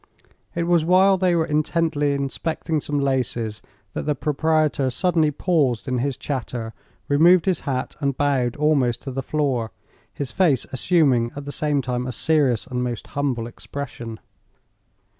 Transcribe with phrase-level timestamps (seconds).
[0.55, 3.61] It was while they were intently inspecting some laces
[3.93, 6.73] that the proprietor suddenly paused in his chatter,
[7.07, 9.69] removed his hat and bowed almost to the floor,
[10.11, 14.19] his face assuming at the same time a serious and most humble expression.